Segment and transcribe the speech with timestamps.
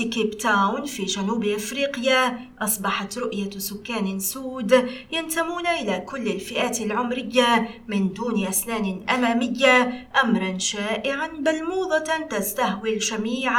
[0.00, 2.38] مدينة كيب تاون في جنوب أفريقيا.
[2.60, 11.26] أصبحت رؤية سكان سود ينتمون إلى كل الفئات العمرية من دون أسنان أمامية أمرا شائعا
[11.26, 13.52] بل موضة تستهوي الجميع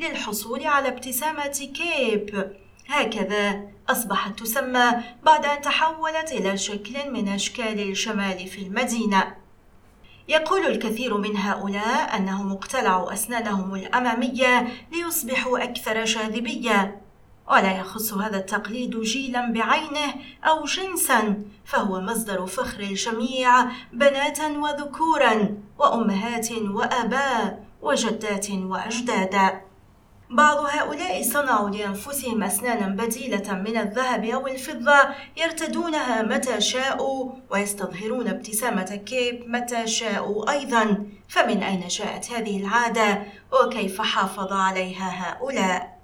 [0.00, 2.52] للحصول على ابتسامة كيب.
[2.88, 4.90] هكذا أصبحت تسمى
[5.24, 9.45] بعد أن تحولت إلى شكل من أشكال الجمال في المدينة.
[10.28, 17.00] يقول الكثير من هؤلاء أنهم اقتلعوا أسنانهم الأمامية ليصبحوا أكثر جاذبية
[17.50, 26.52] ولا يخص هذا التقليد جيلا بعينه أو جنسا فهو مصدر فخر الجميع بناتا وذكورا وأمهات
[26.52, 29.60] وآباء وجدات وأجدادا
[30.30, 34.98] بعض هؤلاء صنعوا لأنفسهم أسنانا بديلة من الذهب أو الفضة
[35.36, 41.06] يرتدونها متى شاءوا ويستظهرون ابتسامة كيب متى شاءوا أيضا.
[41.28, 45.95] فمن أين جاءت هذه العادة؟ وكيف حافظ عليها هؤلاء؟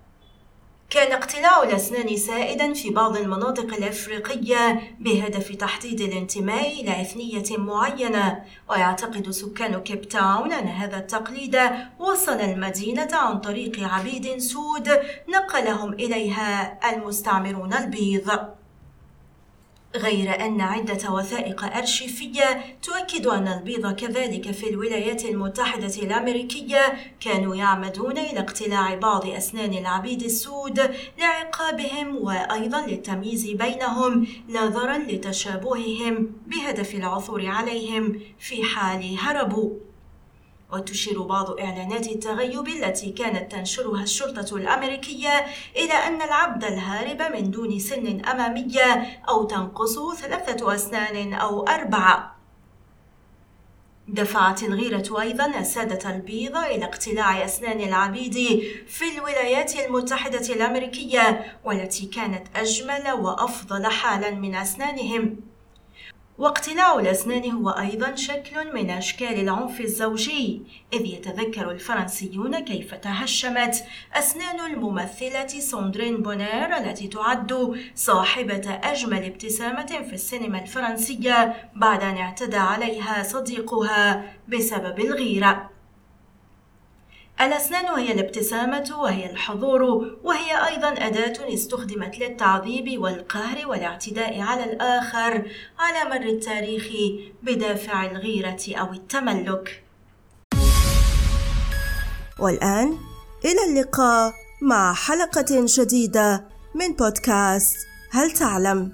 [0.92, 9.30] كان اقتلاع الأسنان سائدا في بعض المناطق الأفريقية بهدف تحديد الانتماء إلى إثنية معينة ويعتقد
[9.30, 11.58] سكان كيب تاون أن هذا التقليد
[11.98, 14.88] وصل المدينة عن طريق عبيد سود
[15.28, 18.30] نقلهم إليها المستعمرون البيض.
[19.96, 28.18] غير أن عدة وثائق أرشيفية تؤكد أن البيض كذلك في الولايات المتحدة الأمريكية كانوا يعمدون
[28.18, 30.80] إلى اقتلاع بعض أسنان العبيد السود
[31.18, 39.91] لعقابهم وأيضا للتمييز بينهم نظرا لتشابههم بهدف العثور عليهم في حال هربوا.
[40.72, 47.78] وتشير بعض إعلانات التغيب التي كانت تنشرها الشرطة الأمريكية إلى أن العبد الهارب من دون
[47.78, 52.36] سن أمامية أو تنقصه ثلاثة أسنان أو أربعة.
[54.08, 62.46] دفعت الغيرة أيضا السادة البيض إلى اقتلاع أسنان العبيد في الولايات المتحدة الأمريكية والتي كانت
[62.56, 65.51] أجمل وأفضل حالا من أسنانهم.
[66.38, 70.62] واقتلاع الأسنان هو أيضا شكل من أشكال العنف الزوجي
[70.92, 73.84] إذ يتذكر الفرنسيون كيف تهشمت
[74.14, 82.56] أسنان الممثلة سوندرين بونير التي تعد صاحبة أجمل ابتسامة في السينما الفرنسية بعد أن اعتدى
[82.56, 85.71] عليها صديقها بسبب الغيرة.
[87.40, 89.82] الأسنان هي الابتسامة وهي الحضور
[90.24, 96.86] وهي أيضا أداة استخدمت للتعذيب والقهر والاعتداء على الآخر على مر التاريخ
[97.42, 99.82] بدافع الغيرة أو التملك.
[102.38, 102.98] والآن
[103.44, 104.32] إلى اللقاء
[104.62, 106.44] مع حلقة جديدة
[106.74, 107.76] من بودكاست
[108.10, 108.92] هل تعلم؟